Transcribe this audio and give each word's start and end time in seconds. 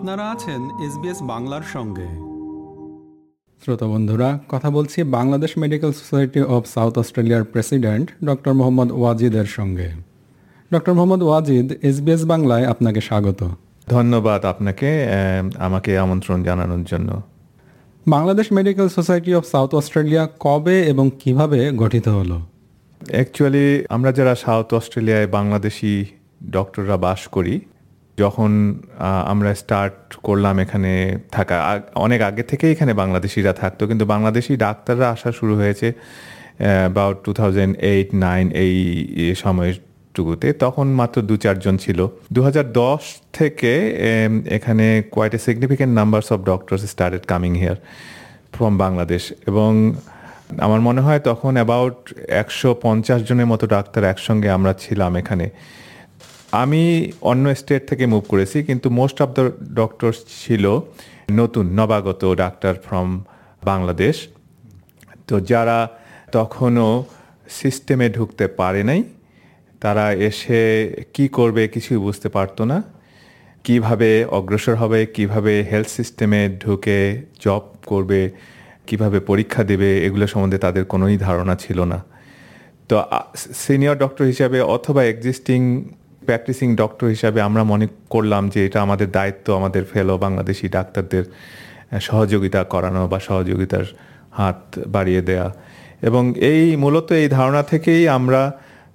আপনারা 0.00 0.30
আছেন 0.30 0.60
এসবিএস 0.86 1.22
বাংলার 1.22 1.60
সঙ্গে। 1.72 2.08
শ্রোতা 3.62 3.86
বন্ধুরা 3.86 4.38
কথা 4.48 4.70
বলছি 4.70 5.02
Bangladesh 5.02 5.58
medical 5.58 5.92
society 5.92 6.40
of 6.42 6.64
South 6.66 6.98
অস্ট্রেলিয়ার 6.98 7.44
প্রেসিডেন্ট 7.44 8.10
ডক্টর 8.24 8.52
মোহাম্মদ 8.52 8.92
ওয়াজিদের 8.92 9.44
সঙ্গে। 9.44 9.88
ডক্টর 10.72 10.94
মোহাম্মদ 10.94 11.22
ওয়াজিদ 11.22 11.72
এসবিএস 11.82 12.24
বাংলায় 12.24 12.64
আপনাকে 12.66 13.00
স্বাগত। 13.00 13.48
ধন্যবাদ 13.88 14.44
আপনাকে 14.44 14.90
আমাকে 15.58 15.98
আমন্ত্রণ 15.98 16.42
জানানোর 16.42 16.84
জন্য। 16.84 17.22
Bangladesh 18.06 18.52
medical 18.52 18.88
society 18.88 19.34
of 19.34 19.42
South 19.42 19.74
Australia 19.74 20.28
কবে 20.40 20.82
এবং 20.82 21.10
কীভাবে 21.18 21.70
গঠিত 21.76 22.08
হলো? 22.08 22.40
অ্যাকচুয়ালি 23.08 23.84
আমরা 23.88 24.12
যারা 24.12 24.34
সাউথ 24.34 24.74
অস্ট্রেলিয়ায় 24.74 25.26
বাংলাদেশি 25.26 26.06
ডক্টররা 26.50 26.96
বাস 26.96 27.28
করি 27.28 27.60
যখন 28.22 28.50
আমরা 29.32 29.50
স্টার্ট 29.62 29.96
করলাম 30.26 30.54
এখানে 30.64 30.92
থাকা 31.36 31.56
অনেক 32.04 32.20
আগে 32.28 32.42
থেকে 32.50 32.66
এখানে 32.74 32.92
বাংলাদেশিরা 33.02 33.52
থাকতো, 33.62 33.82
কিন্তু 33.90 34.04
বাংলাদেশি 34.14 34.52
ডাক্তাররা 34.66 35.06
আসা 35.14 35.30
শুরু 35.38 35.54
হয়েছে 35.60 35.88
about 36.62 37.16
two 37.26 37.30
thousand 37.40 37.72
eight 37.92 38.10
nine 38.26 38.44
এই 38.64 38.74
সময়টুকুতে। 39.42 40.48
তখন 40.64 40.86
মাত্র 41.00 41.16
দু 41.30 41.34
চারজন 41.44 41.74
ছিল। 41.84 41.98
দু 42.34 42.40
দশ 42.82 43.02
থেকে 43.38 43.72
এখানে 44.56 44.86
quite 45.14 45.32
a 45.38 45.40
significant 45.46 45.92
numbers 46.00 46.28
of 46.34 46.38
doctors 46.50 46.82
started 46.92 47.24
coming 47.30 47.52
here 47.62 47.78
from 48.54 48.72
Bangladesh 48.84 49.22
এবং 49.50 49.70
আমার 50.66 50.80
মনে 50.88 51.00
হয় 51.06 51.20
তখন 51.30 51.52
অ্যাবাউট 51.58 51.98
একশো 52.42 52.68
পঞ্চাশ 52.84 53.20
জনের 53.28 53.48
মতো 53.52 53.64
ডাক্তার 53.74 54.02
একসঙ্গে 54.12 54.48
আমরা 54.56 54.72
ছিলাম 54.82 55.12
এখানে। 55.22 55.46
আমি 56.52 56.82
অন্য 57.30 57.44
স্টেট 57.60 57.82
থেকে 57.90 58.04
মুভ 58.12 58.24
করেছি, 58.32 58.58
কিন্তু 58.68 58.88
মোস্ট 59.00 59.18
অফ 59.24 59.30
দ্য 59.38 59.44
ডক্টরস 59.80 60.18
ছিল 60.42 60.64
নতুন, 61.40 61.64
নবাগত 61.78 62.22
ডাক্তার 62.42 62.74
ফ্রম 62.86 63.08
বাংলাদেশ। 63.70 64.16
তো 65.28 65.34
যারা 65.50 65.78
তখনও 66.36 66.88
সিস্টেমে 67.60 68.06
ঢুকতে 68.16 68.44
পারে 68.60 68.82
নাই, 68.90 69.00
তারা 69.82 70.04
এসে 70.28 70.60
কি 71.14 71.24
করবে 71.38 71.62
কিছুই 71.74 72.00
বুঝতে 72.06 72.28
পারতো 72.36 72.62
না। 72.70 72.78
কীভাবে 73.64 74.10
অগ্রসর 74.38 74.76
হবে, 74.82 75.00
কীভাবে 75.16 75.52
হেলথ 75.70 75.88
সিস্টেমে 75.98 76.40
ঢুকে 76.64 76.98
জব 77.44 77.64
করবে, 77.90 78.20
কীভাবে 78.88 79.18
পরীক্ষা 79.30 79.62
দেবে, 79.70 79.90
এগুলো 80.06 80.26
সম্বন্ধে 80.32 80.58
তাদের 80.66 80.84
কোনোই 80.92 81.16
ধারণা 81.26 81.54
ছিল 81.64 81.78
না। 81.92 81.98
তো 82.88 82.94
সিনিয়র 83.64 83.96
ডক্টর 84.02 84.24
হিসাবে 84.32 84.58
অথবা 84.76 85.02
এক্সিস্টিং 85.04 85.60
প্র্যাকটিসিং 86.26 86.68
ডক্টর 86.82 87.06
হিসাবে 87.08 87.38
আমরা 87.48 87.62
মনে 87.64 87.86
করলাম 88.14 88.42
যে 88.54 88.60
এটা 88.66 88.78
আমাদের 88.86 89.08
দায়িত্ব, 89.10 89.46
আমাদের 89.54 89.82
ফেলো 89.92 90.14
বাংলাদেশি 90.18 90.66
ডাক্তারদের 90.68 91.24
সহযোগিতা 92.00 92.60
করানো 92.64 93.02
বা 93.08 93.18
সহযোগিতার 93.28 93.86
হাত 94.38 94.60
বাড়িয়ে 94.86 95.22
দেয়া। 95.22 95.46
এবং 96.08 96.22
এই 96.52 96.76
মূলত 96.76 97.08
এই 97.12 97.28
ধারণা 97.28 97.62
থেকেই 97.62 98.02
আমরা 98.08 98.42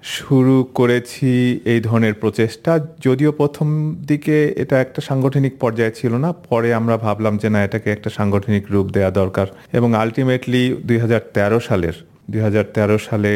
শুরু 0.04 0.56
করেছি 0.74 1.32
এই 1.66 1.80
ধরনের 1.82 2.14
প্রচেষ্টা। 2.14 2.72
যদিও 3.00 3.32
প্রথম 3.32 3.68
দিকে 4.10 4.38
এটা 4.58 4.76
একটা 4.82 5.02
সাংগঠনিক 5.02 5.54
পর্যায়ে 5.60 5.92
ছিল 5.92 6.14
না, 6.18 6.30
পরে 6.50 6.70
আমরা 6.74 6.98
ভাবলাম 6.98 7.34
যে 7.38 7.50
না, 7.50 7.60
এটাকে 7.64 7.90
একটা 7.92 8.10
সাংগঠনিক 8.10 8.64
রূপ 8.74 8.88
দেওয়া 8.92 9.12
দরকার। 9.12 9.48
এবং 9.78 9.90
আলটিমেটলি 10.04 10.64
দুই 10.88 10.98
হাজার 10.98 11.22
তেরো 11.34 11.60
সালের, 11.60 11.96
দুই 12.32 12.42
হাজার 12.42 12.66
তেরো 12.76 12.98
সালে 12.98 13.34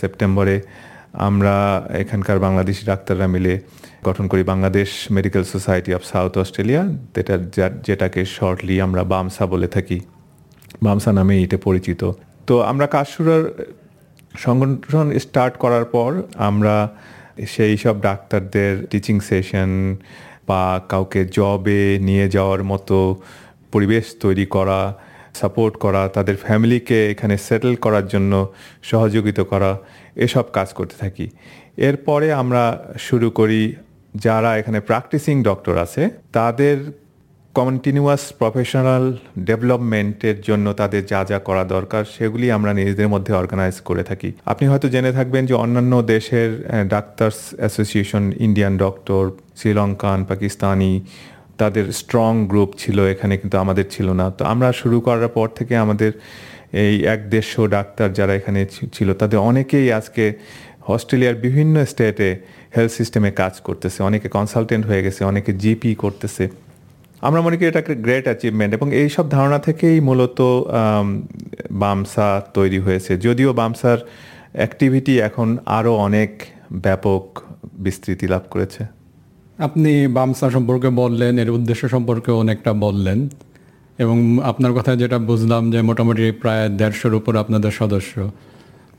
সেপ্টেম্বরে 0.00 0.56
আমরা 1.28 1.54
এখানকার 2.02 2.38
বাংলাদেশি 2.46 2.82
ডাক্তাররা 2.90 3.26
মিলে 3.34 3.54
গঠন 4.08 4.24
করি 4.28 4.42
Bangladesh 4.52 4.90
medical 5.16 5.44
society 5.52 5.90
of 5.94 6.02
South 6.12 6.32
Australia 6.42 6.82
যেটা 7.14 7.34
যেটাকে 7.86 8.20
শর্টলি 8.36 8.74
আমরা 8.80 9.02
বামসা 9.12 9.44
বলে 9.46 9.68
থাকি। 9.68 9.98
বামসা 10.82 11.10
নামে 11.12 11.34
এটা 11.44 11.58
পরিচিত। 11.66 12.02
তো 12.46 12.54
আমরা 12.62 12.86
কাজ 12.86 13.06
শুরুর 13.14 13.42
সংগঠন 14.44 15.06
স্টার্ট 15.24 15.54
করার 15.56 15.84
পর 15.84 16.10
আমরা 16.48 16.74
সেই 17.54 17.74
সব 17.76 17.96
ডাক্তারদের 18.00 18.86
টিচিং 18.90 19.16
সেশন 19.28 19.70
বা 20.48 20.62
কাউকে 20.88 21.20
জবে 21.36 21.98
নিয়ে 22.08 22.26
যাওয়ার 22.28 22.62
মতো 22.64 22.98
পরিবেশ 23.72 24.04
তৈরি 24.20 24.46
করা 24.46 24.80
সাপোর্ট 25.40 25.74
করা, 25.76 26.08
তাদের 26.08 26.36
ফ্যামিলিকে 26.36 26.98
এখানে 27.10 27.36
সেটেল 27.36 27.74
করার 27.76 28.06
জন্য 28.08 28.32
সহযোগিতা 28.82 29.44
করা 29.44 29.70
এসব 30.24 30.44
কাজ 30.56 30.68
করতে 30.78 30.96
থাকি। 31.02 31.26
এরপরে 31.88 32.26
আমরা 32.42 32.62
শুরু 33.08 33.28
করি 33.38 33.60
যারা 34.26 34.50
এখানে 34.60 34.78
প্র্যাকটিসিং 34.88 35.34
ডক্টর 35.48 35.74
আছে, 35.84 36.02
তাদের 36.38 36.76
কন্টিনিউয়াস 37.54 38.22
প্রফেশনাল 38.40 39.04
ডেভেলপমেন্টের 39.48 40.36
জন্য 40.48 40.66
তাদের 40.80 41.02
যা 41.12 41.20
যা 41.30 41.38
করা 41.48 41.64
দরকার, 41.74 42.02
সেগুলি 42.16 42.46
আমরা 42.56 42.70
নিজেদের 42.80 43.08
মধ্যে 43.14 43.32
অর্গানাইজ 43.40 43.76
করে 43.88 44.02
থাকি। 44.10 44.30
আপনি 44.52 44.64
হয়তো 44.70 44.86
জেনে 44.94 45.12
থাকবেন 45.18 45.42
যে 45.50 45.54
অন্যান্য 45.64 45.92
দেশের 46.14 46.50
doctors 46.94 47.38
association 47.60 48.24
Indian 48.46 48.74
doctor 48.84 49.22
Sri Lankan 49.58 50.20
Pakistani 50.30 50.92
তাদের 51.60 51.84
স্ট্রং 52.00 52.32
গ্রুপ 52.50 52.70
ছিল, 52.82 52.98
এখানে 53.14 53.34
কিন্তু 53.40 53.56
আমাদের 53.64 53.86
ছিল 53.94 54.08
না। 54.20 54.26
তো 54.38 54.42
আমরা 54.52 54.68
শুরু 54.80 54.96
করার 55.06 55.30
পর 55.36 55.48
থেকে 55.58 55.74
আমাদের 55.84 56.12
এই 56.72 56.94
এক 57.14 57.20
দেড়শো 57.32 57.62
ডাক্তার 57.76 58.08
যারা 58.18 58.32
এখানে 58.34 58.60
ছিল, 58.96 59.08
তাদের 59.20 59.38
অনেকেই 59.50 59.86
আজকে 59.98 60.24
অস্ট্রেলিয়ার 60.94 61.36
বিভিন্ন 61.46 61.74
স্টেটে 61.84 62.30
হেলথ 62.76 62.92
সিস্টেমে 62.98 63.30
কাজ 63.30 63.54
করতেছে। 63.66 63.98
অনেকে 64.02 64.28
কনসালটেন্ট 64.36 64.84
হয়ে 64.86 65.02
গেছে, 65.06 65.20
অনেকে 65.24 65.50
জিপি 65.62 65.90
করতেছে। 65.94 66.44
আমরা 67.26 67.40
মনে 67.44 67.54
করি 67.56 67.66
এটা 67.68 67.80
একটা 67.84 67.96
গ্রেট 68.04 68.24
অ্যাচিভমেন্ট 68.28 68.72
এবং 68.74 68.88
এই 69.00 69.08
সব 69.16 69.26
ধারণা 69.36 69.58
থেকেই 69.58 69.96
মূলত 70.00 70.38
বামসা 71.82 72.28
তৈরি 72.56 72.78
হয়েছে। 72.78 73.12
যদিও 73.26 73.50
বামসার 73.52 73.98
অ্যাক্টিভিটি 74.60 75.14
এখন 75.28 75.48
আরও 75.78 75.92
অনেক 76.06 76.30
ব্যাপক 76.84 77.22
বিস্তৃতি 77.84 78.26
লাভ 78.32 78.44
করেছে। 78.50 78.82
আপনি 79.58 79.92
বামসা 80.16 80.50
সম্পর্কে 80.50 80.88
বললেন, 81.02 81.38
এর 81.38 81.50
উদ্দেশ্য 81.50 81.88
সম্পর্কে 81.88 82.30
অনেকটা 82.42 82.72
বললেন। 82.72 83.28
এবং 83.98 84.38
আপনার 84.44 84.72
কথা 84.72 84.96
যেটা 84.96 85.18
বুঝলাম 85.18 85.70
যে 85.70 85.82
মোটামুটি 85.82 86.30
প্রায় 86.30 86.68
দেড়শোর 86.68 87.14
উপর 87.14 87.36
আপনাদের 87.36 87.70
সদস্য। 87.70 88.30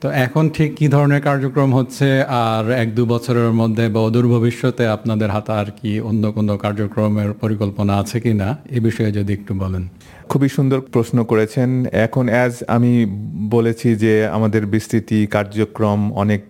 তো 0.01 0.09
এখন 0.09 0.49
ঠিক 0.49 0.75
কী 0.75 0.87
ধরনের 0.87 1.21
কার্যক্রম 1.21 1.75
হচ্ছে? 1.75 2.21
আর 2.21 2.71
এক 2.71 2.95
দু 2.95 3.05
বছরের 3.05 3.51
মধ্যে 3.51 3.87
বা 3.87 4.01
অদূর 4.01 4.27
ভবিষ্যতে 4.27 4.87
আপনাদের 4.87 5.29
হাতে 5.29 5.51
আর 5.51 5.65
কি 5.81 5.99
অন্য 5.99 6.31
কোনো 6.31 6.57
কার্যক্রমের 6.57 7.33
পরিকল্পনা 7.33 7.97
আছে 7.97 8.19
কি 8.19 8.33
না? 8.33 8.57
এ 8.71 8.79
বিষয়ে 8.79 9.11
যদি 9.11 9.33
একটু 9.33 9.53
বলেন। 9.53 9.87
খুবই 10.29 10.49
সুন্দর 10.49 10.81
প্রশ্ন 10.81 11.23
করেছেন। 11.23 11.85
এখন 11.91 12.29
অ্যাজ 12.29 12.63
আমি 12.67 13.05
বলেছি 13.49 13.95
যে 13.95 14.27
আমাদের 14.27 14.65
বিস্তৃতি 14.65 15.27
কার্যক্রম 15.27 16.13
অনেক 16.13 16.41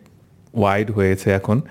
ওয়াইড 0.53 0.91
হয়েছে 0.91 1.31
এখন। 1.31 1.61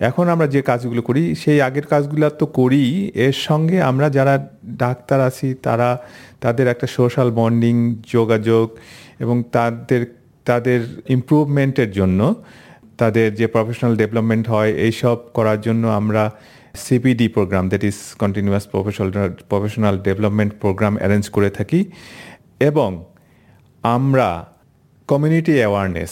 এখন 0.00 0.28
আমরা 0.28 0.46
যে 0.46 0.62
কাজগুলো 0.62 1.02
করি, 1.02 1.34
সেই 1.34 1.60
আগের 1.62 1.86
কাজগুলো 1.86 2.30
তো 2.30 2.46
করি। 2.46 3.12
এর 3.14 3.32
সঙ্গে 3.32 3.82
আমরা 3.82 4.10
যারা 4.10 4.48
ডাক্তার 4.64 5.20
আছি, 5.20 5.54
তারা, 5.54 5.98
তাদের 6.40 6.66
একটা 6.66 6.86
সোশ্যাল 6.86 7.30
বন্ডিং 7.30 7.94
যোগাযোগ 8.06 8.76
এবং 9.18 9.42
তাদের 9.52 10.06
তাদের 10.44 11.02
ইমপ্রুভমেন্টের 11.08 11.90
জন্য, 11.90 12.34
তাদের 12.98 13.34
যে 13.34 13.46
প্রফেশনাল 13.46 13.96
ডেভেলপমেন্ট 13.96 14.48
হয়, 14.48 14.72
এইসব 14.72 15.16
করার 15.34 15.60
জন্য 15.60 15.86
আমরা 15.86 16.30
CPD 16.74 17.28
program 17.28 17.68
that 17.68 17.84
is 17.84 17.94
continuous 18.18 18.66
professional 18.66 19.32
professional 19.48 19.98
development 19.98 20.52
program 20.60 20.96
arrange 20.96 21.28
করে 21.30 21.50
থাকি। 21.50 21.90
এবং 22.60 23.04
আমরা 23.82 24.46
কমিউনিটি 25.08 25.52
অ্যাওয়ারনেস 25.58 26.10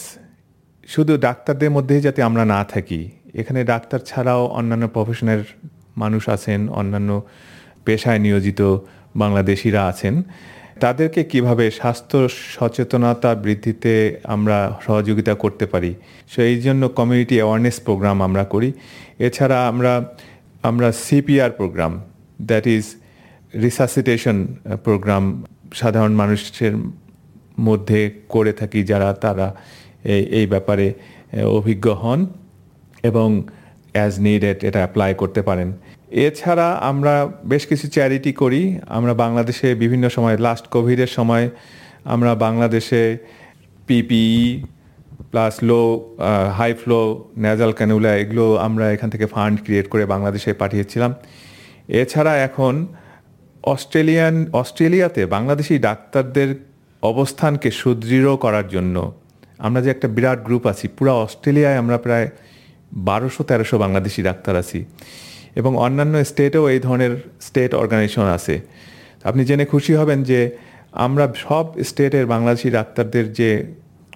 শুধু 0.88 1.16
ডাক্তারদের 1.16 1.70
মধ্যেই 1.70 2.00
যাতে 2.00 2.22
আমরা 2.22 2.44
না 2.44 2.64
থাকি 2.64 3.10
এখানে 3.40 3.60
ডাক্তার 3.72 4.00
ছাড়াও 4.10 4.42
অন্যান্য 4.58 4.84
প্রফেশনের 4.96 5.42
মানুষ 6.02 6.22
আছেন, 6.36 6.60
অন্যান্য 6.80 7.10
পেশায় 7.86 8.20
নিয়োজিত 8.26 8.60
বাংলাদেশিরা 9.22 9.80
আছেন। 9.92 10.14
তাদেরকে 10.84 11.20
কীভাবে 11.32 11.64
স্বাস্থ্য 11.80 12.18
সচেতনতা 12.56 13.30
বৃদ্ধিতে 13.44 13.92
আমরা 14.34 14.58
সহযোগিতা 14.86 15.34
করতে 15.42 15.64
পারি 15.72 15.92
সো 16.32 16.38
এই 16.50 16.56
জন্য 16.66 16.82
কমিউনিটি 16.98 17.36
অ্যাওয়ারনেস 17.40 17.76
প্রোগ্রাম 17.86 18.16
আমরা 18.28 18.44
করি। 18.52 18.70
এছাড়া 19.26 19.58
আমরা 19.70 19.92
আমরা 20.68 20.88
CPR 21.06 21.50
program 21.58 21.92
that 22.48 22.64
is 22.76 22.84
resuscitation 23.64 24.36
program 24.86 25.24
সাধারণ 25.80 26.12
মানুষের 26.22 26.74
মধ্যে 27.68 28.00
করে 28.34 28.52
থাকি 28.60 28.80
যারা, 28.90 29.08
তারা 29.24 29.46
এই 30.38 30.46
ব্যাপারে 30.52 30.86
অভিজ্ঞ 31.58 31.86
হন। 32.02 32.20
এবং 33.08 33.28
অ্যাজ 33.96 34.12
নিডেড 34.26 34.58
এটা 34.68 34.78
অ্যাপ্লাই 34.82 35.10
করতে 35.22 35.40
পারেন। 35.48 35.68
এছাড়া 36.26 36.68
আমরা 36.90 37.14
বেশ 37.52 37.62
কিছু 37.70 37.86
চ্যারিটি 37.94 38.32
করি। 38.42 38.62
আমরা 38.98 39.12
বাংলাদেশে 39.24 39.68
বিভিন্ন 39.82 40.04
সময় 40.16 40.36
লাস্ট 40.46 40.64
কোভিডের 40.74 41.10
সময় 41.18 41.44
আমরা 42.14 42.30
বাংলাদেশে 42.46 43.02
PPE 43.86 44.38
plus 45.30 45.54
low 45.68 45.82
high 46.58 46.70
flow 46.80 47.00
nasal 47.44 47.72
cannula 47.78 48.10
এগুলো 48.22 48.44
আমরা 48.66 48.84
এখান 48.94 49.08
থেকে 49.14 49.26
ফান্ড 49.34 49.56
ক্রিয়েট 49.64 49.86
করে 49.92 50.04
বাংলাদেশে 50.14 50.50
পাঠিয়েছিলাম। 50.62 51.10
এছাড়া 52.02 52.32
এখন 52.48 52.74
অস্ট্রেলিয়ান, 53.74 54.34
অস্ট্রেলিয়াতে 54.60 55.22
বাংলাদেশি 55.36 55.74
ডাক্তারদের 55.88 56.50
অবস্থানকে 57.02 57.68
সুদৃঢ় 57.80 58.32
করার 58.44 58.66
জন্য 58.74 58.96
আমরা 59.66 59.80
যে 59.84 59.90
একটা 59.94 60.08
বিরাট 60.16 60.40
গ্রুপ 60.46 60.64
আছি, 60.72 60.86
পুরো 60.96 61.12
অস্ট্রেলিয়ায় 61.26 61.78
আমরা 61.82 61.96
প্রায় 62.06 62.26
বারোশো, 62.92 63.42
তেরোশো 63.48 63.76
বাংলাদেশি 63.78 64.22
ডাক্তার 64.22 64.54
আছি। 64.56 64.80
এবং 65.60 65.72
অন্যান্য 65.76 66.24
স্টেটেও 66.24 66.64
এই 66.68 66.80
ধরনের 66.86 67.12
স্টেট 67.40 67.74
অর্গানাইজেশন 67.74 68.26
আছে। 68.38 68.54
আপনি 69.24 69.42
জেনে 69.44 69.64
খুশি 69.64 69.92
হবেন 69.94 70.22
যে 70.30 70.40
আমরা 70.92 71.24
সব 71.46 71.66
স্টেটের 71.88 72.26
বাংলাদেশি 72.26 72.70
ডাক্তারদের 72.70 73.32
যে 73.32 73.50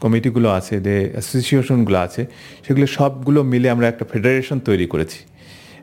কমিটিগুলো 0.00 0.48
আছে, 0.50 0.80
যে 0.80 0.96
অ্যাসোসিয়েশনগুলো 1.12 1.98
আছে, 1.98 2.26
সেগুলো 2.66 2.86
সবগুলো 2.86 3.40
মিলে 3.52 3.68
আমরা 3.70 3.86
একটা 3.88 4.04
ফেডারেশন 4.12 4.58
তৈরি 4.58 4.86
করেছি। 4.86 5.20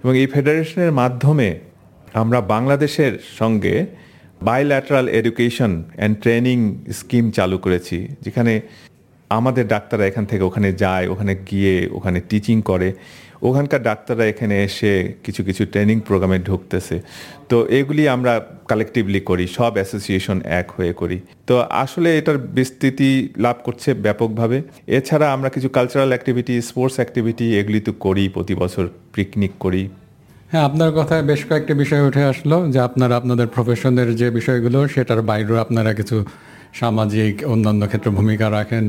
এবং 0.03 0.13
এই 0.17 0.27
ফেডারেশনের 0.27 0.91
মাধ্যমে 0.91 1.59
আমরা 2.13 2.39
বাংলাদেশের 2.41 3.13
সঙ্গে 3.39 3.85
bilateral 4.41 5.07
education 5.19 5.83
and 5.97 6.15
training 6.21 6.57
scheme 6.99 7.31
চালু 7.31 7.57
করেছি, 7.57 7.97
যেখানে 8.21 8.61
আমাদের 9.37 9.65
ডাক্তাররা 9.73 10.05
এখান 10.11 10.25
থেকে 10.31 10.43
ওখানে 10.49 10.69
যায়, 10.83 11.05
ওখানে 11.13 11.33
গিয়ে 11.49 11.75
ওখানে 11.97 12.19
টিচিং 12.29 12.57
করে। 12.71 12.89
ওখানকার 13.49 13.81
ডাক্তাররা 13.89 14.25
এখানে 14.33 14.55
এসে 14.67 14.91
কিছু 15.25 15.41
কিছু 15.47 15.63
ট্রেনিং 15.73 15.97
প্রোগ্রামে 16.07 16.37
ঢুকতেছে। 16.47 16.95
তো 17.49 17.57
এগুলি 17.79 18.03
আমরা 18.15 18.33
কালেকটিভলি 18.71 19.21
করি, 19.29 19.45
সব 19.57 19.71
অ্যাসোসিয়েশন 19.79 20.37
এক 20.59 20.67
হয়ে 20.77 20.93
করি। 21.01 21.17
তো 21.49 21.55
আসলে 21.83 22.09
এটার 22.19 22.37
বিস্তৃতি 22.57 23.09
লাভ 23.45 23.57
করছে 23.65 23.89
ব্যাপকভাবে। 24.05 24.57
এছাড়া 24.97 25.27
আমরা 25.35 25.49
কিছু 25.55 25.67
কালচারাল 25.77 26.11
অ্যাক্টিভিটি 26.13 26.53
স্পোর্টস 26.69 26.95
অ্যাক্টিভিটি 26.99 27.45
এগুলি 27.59 27.79
তো 27.87 27.91
করি, 28.05 28.23
প্রতি 28.35 28.53
বছর 28.61 28.83
পিকনিক 29.15 29.53
করি। 29.63 29.83
হ্যাঁ 30.51 30.63
আপনার 30.69 30.89
কথায় 30.99 31.23
বেশ 31.29 31.41
কয়েকটি 31.49 31.73
বিষয় 31.83 32.01
উঠে 32.07 32.23
আসলো 32.31 32.57
যে 32.73 32.79
আপনারা, 32.87 33.13
আপনাদের 33.21 33.47
প্রফেশনের 33.55 34.09
যে 34.21 34.27
বিষয়গুলো, 34.37 34.79
সেটার 34.93 35.21
বাইরেও 35.29 35.57
আপনারা 35.65 35.91
কিছু 35.99 36.17
সামাজিক, 36.81 37.33
অন্যান্য 37.53 37.81
ক্ষেত্রে 37.91 38.11
ভূমিকা 38.17 38.47
রাখেন। 38.57 38.85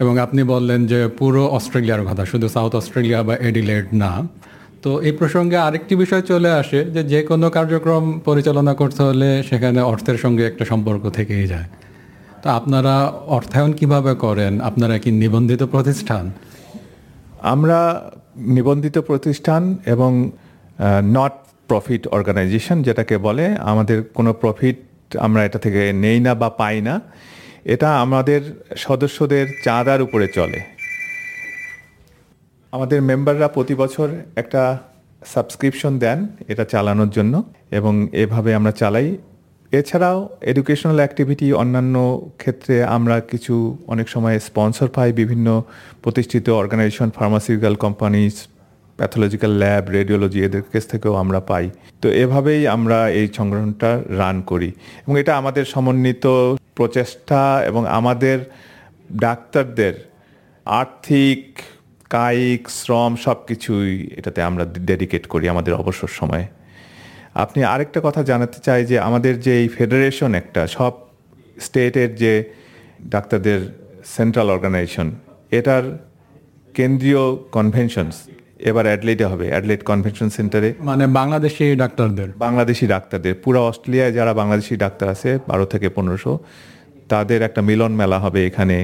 এবং 0.00 0.14
আপনি 0.24 0.40
বললেন 0.54 0.80
যে 0.92 1.00
পুরো 1.18 1.42
অস্ট্রেলিয়ার 1.58 2.02
কথা, 2.08 2.22
শুধু 2.32 2.46
সাউথ 2.48 2.72
অস্ট্রেলিয়া 2.80 3.18
বা 3.28 3.34
এডিলেড 3.48 3.86
না। 4.02 4.12
তো 4.82 4.90
এই 5.06 5.14
প্রসঙ্গে 5.20 5.56
আরেকটি 5.66 5.94
বিষয় 6.02 6.22
চলে 6.30 6.50
আসে 6.60 6.80
যে 6.94 7.02
যে 7.12 7.20
কোনো 7.30 7.46
কার্যক্রম 7.56 8.04
পরিচালনা 8.28 8.72
করতে 8.80 9.00
হলে 9.08 9.28
সেখানে 9.48 9.80
অর্থের 9.92 10.18
সঙ্গে 10.24 10.42
একটা 10.46 10.64
সম্পর্ক 10.64 11.04
থেকেই 11.10 11.46
যায়। 11.52 11.68
তো 12.42 12.46
আপনারা 12.58 12.94
অর্থায়ন 13.36 13.72
কীভাবে 13.72 14.12
করেন? 14.24 14.52
আপনারা 14.60 14.94
কি 15.02 15.10
নিবন্ধিত 15.22 15.62
প্রতিষ্ঠান? 15.74 16.24
আমরা 17.54 17.78
নিবন্ধিত 18.56 18.96
প্রতিষ্ঠান 19.08 19.62
এবং 19.94 20.10
নট 21.16 21.34
প্রফিট 21.68 22.02
অর্গানাইজেশন 22.16 22.76
যেটাকে 22.86 23.16
বলে, 23.26 23.44
আমাদের 23.70 23.98
কোনো 24.14 24.30
প্রফিট 24.42 24.78
আমরা 25.26 25.40
এটা 25.44 25.58
থেকে 25.58 25.82
নেই 26.04 26.18
না 26.26 26.32
বা 26.40 26.48
পাই 26.60 26.76
না। 26.88 26.94
এটা 27.74 27.88
আমাদের 28.04 28.42
সদস্যদের 28.86 29.46
চাঁদার 29.66 30.00
উপরে 30.06 30.26
চলে। 30.38 30.60
আমাদের 32.72 32.98
মেম্বাররা 33.10 33.48
প্রতি 33.56 33.74
বছর 33.82 34.08
একটা 34.42 34.62
সাবস্ক্রিপশন 35.34 35.92
দেন 36.04 36.18
এটা 36.52 36.64
চালানোর 36.72 37.10
জন্য, 37.16 37.34
এবং 37.78 37.94
এভাবে 38.22 38.50
আমরা 38.58 38.72
চালাই। 38.80 39.08
এছাড়াও 39.72 40.18
এডুকেশনাল 40.50 40.98
অ্যাক্টিভিটি 41.02 41.46
অন্যান্য 41.62 41.96
ক্ষেত্রে 42.40 42.74
আমরা 42.96 43.16
কিছু 43.32 43.54
অনেক 43.92 44.06
সময় 44.14 44.36
স্পন্সর 44.48 44.88
পাই 44.96 45.10
বিভিন্ন 45.20 45.48
প্রতিষ্ঠিত 46.04 46.46
organisation 46.62 47.08
pharmaceutical 47.18 47.74
companies 47.84 48.34
pathological 48.98 49.52
lab 49.62 49.84
radiology 49.96 50.40
এদের 50.46 50.62
কাছ 50.72 50.84
থেকেও 50.92 51.14
আমরা 51.22 51.40
পাই। 51.50 51.66
তো 52.02 52.08
এভাবেই 52.22 52.62
আমরা 52.76 52.98
এই 53.20 53.26
সংগঠনটা 53.38 53.90
রান 54.20 54.36
করি, 54.50 54.70
এবং 55.02 55.14
এটা 55.22 55.32
আমাদের 55.40 55.64
সমন্বিত 55.74 56.24
প্রচেষ্টা 56.76 57.42
এবং 57.66 57.82
আমাদের 57.98 58.38
ডাক্তারদের 59.18 59.94
আর্থিক, 60.66 61.42
কায়িক, 62.10 62.62
শ্রম 62.78 63.12
সব 63.16 63.38
কিছুই 63.48 63.92
এটাতে 64.18 64.40
আমরা 64.42 64.64
ডেডিকেট 64.90 65.24
করি 65.26 65.48
আমাদের 65.48 65.74
অবসর 65.74 66.10
সময়ে। 66.20 66.46
আপনি 67.44 67.60
আরেকটা 67.64 68.00
কথা 68.04 68.20
জানাতে 68.22 68.58
চাই 68.60 68.80
যে 68.90 68.96
আমাদের 68.98 69.34
যে 69.40 69.52
এই 69.60 69.68
ফেডারেশন 69.68 70.30
একটা, 70.34 70.62
সব 70.66 70.92
স্টেটের 71.60 72.10
যে 72.14 72.32
ডাক্তারদের 73.14 73.60
সেন্ট্রাল 74.16 74.48
অর্গানাইজেশন 74.50 75.08
এটার 75.50 75.84
কেন্দ্রীয় 76.74 77.22
কনভেনশনস 77.56 78.16
এবার 78.70 78.84
অ্যাডলেটে 78.90 79.24
হবে 79.32 79.46
অ্যাডলেট 79.52 79.82
কনভেনশন 79.90 80.28
সেন্টারে। 80.36 80.68
মানে 80.88 81.04
বাংলাদেশি 81.20 81.64
ডাক্তারদের। 81.82 82.28
বাংলাদেশি 82.44 82.84
ডাক্তারদের 82.94 83.34
পুরো 83.44 83.60
অস্ট্রেলিয়ায় 83.70 84.12
যারা 84.18 84.32
বাংলাদেশি 84.40 84.74
ডাক্তার 84.84 85.06
আছে 85.14 85.30
বারো 85.50 85.64
থেকে 85.72 85.86
পনেরোশো 85.96 86.34
তাদের 87.12 87.40
একটা 87.48 87.60
মিলন 87.68 87.92
মেলা 88.00 88.18
হবে 88.24 88.40
এখানে 88.50 88.76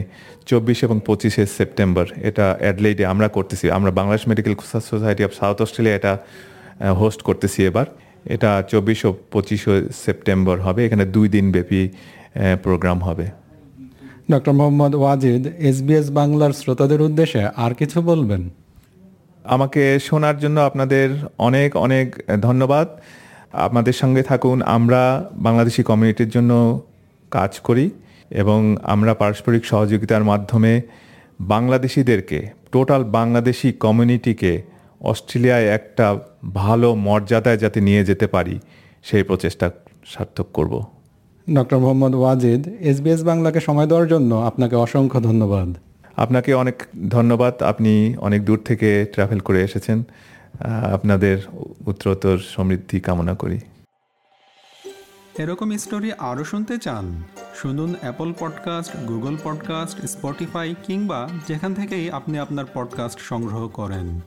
চব্বিশ 0.51 0.79
এবং 0.87 0.97
পঁচিশে 1.09 1.45
সেপ্টেম্বর। 1.59 2.07
এটা 2.29 2.47
অ্যাডলেইডে 2.63 3.05
আমরা 3.13 3.29
করতেছি 3.37 3.67
আমরা 3.79 3.91
Bangladesh 3.99 4.25
medical 4.31 4.55
society 4.91 5.23
of 5.29 5.33
South 5.41 5.57
Australia 5.65 5.97
এটা 6.01 6.13
হোস্ট 7.01 7.21
করতেছি 7.29 7.61
এবার। 7.71 7.87
এটা 8.35 8.51
চব্বিশ 8.71 9.01
ও 9.09 9.11
পঁচিশে 9.33 9.75
সেপ্টেম্বর 10.05 10.57
হবে 10.67 10.81
এখানে 10.87 11.05
দুই 11.15 11.27
দিন 11.35 11.47
ব্যাপী 11.55 11.83
প্রোগ্রাম 12.65 12.99
হবে। 13.09 13.27
ডক্টর 14.33 14.53
মোহাম্মদ 14.59 14.93
ওয়াজিদ 15.01 15.43
এসবিএস 15.71 16.07
বাংলার 16.19 16.53
শ্রোতাদের 16.61 17.01
উদ্দেশ্যে 17.09 17.43
আর 17.65 17.73
কিছু 17.81 17.99
বলবেন? 18.11 18.43
আমাকে 19.45 19.99
শোনার 19.99 20.39
জন্য 20.39 20.61
আপনাদের 20.61 21.11
অনেক 21.39 21.77
অনেক 21.77 22.07
ধন্যবাদ। 22.41 22.89
আপনাদের 23.53 23.93
সঙ্গে 23.93 24.23
থাকুন, 24.23 24.63
আমরা 24.63 25.29
বাংলাদেশি 25.33 25.83
কমিউনিটির 25.83 26.29
জন্য 26.29 26.81
কাজ 27.31 27.61
করি 27.61 27.91
এবং 28.31 28.77
আমরা 28.83 29.15
পারস্পরিক 29.15 29.65
সহযোগিতার 29.65 30.25
মাধ্যমে 30.25 30.81
বাংলাদেশিদেরকে, 31.41 32.51
টোটাল 32.73 33.05
বাংলাদেশি 33.05 33.73
কমিউনিটিকে 33.73 34.63
অস্ট্রেলিয়ায় 35.01 35.67
একটা 35.69 36.17
ভালো 36.55 36.95
মর্যাদায় 36.95 37.57
যাতে 37.57 37.81
নিয়ে 37.81 38.05
যেতে 38.05 38.27
পারি, 38.27 38.59
সেই 39.03 39.23
প্রচেষ্টা 39.23 39.71
সার্থক 40.07 40.47
করব। 40.53 40.83
ডক্টর 41.55 41.79
মোহাম্মদ 41.79 42.15
ওয়াজিদ 42.15 42.69
এসবিএস 42.81 43.23
বাংলাকে 43.23 43.61
সময় 43.61 43.87
দেওয়ার 43.87 44.09
জন্য 44.09 44.35
আপনাকে 44.35 44.77
অসংখ্য 44.77 45.21
ধন্যবাদ। 45.21 45.92
আপনাকে 46.17 46.55
অনেক 46.55 46.83
ধন্যবাদ। 47.09 47.63
আপনি 47.63 48.17
অনেক 48.17 48.45
দূর 48.45 48.59
থেকে 48.65 49.07
ট্রাভেল 49.13 49.41
করে 49.41 49.63
এসেছেন। 49.63 50.03
আপনাদের 50.95 51.39
উত্তরোত্তর 51.87 52.39
সমৃদ্ধি 52.39 53.01
কামনা 53.01 53.35
করি। 53.35 53.61
এরকম 55.39 55.77
স্টোরি 55.77 56.13
আরও 56.13 56.45
শুনতে 56.45 56.79
চান, 56.79 57.23
শুনুন 57.55 57.95
Apple 58.01 58.33
podcast 58.39 58.97
Google 58.97 59.37
podcast 59.45 60.07
Spotify 60.07 60.75
কিংবা 60.83 61.29
যেখান 61.49 61.75
থেকেই 61.75 62.11
আপনি 62.11 62.39
আপনার 62.39 62.65
পডকাস্ট 62.75 63.21
সংগ্রহ 63.21 63.69
করেন। 63.69 64.21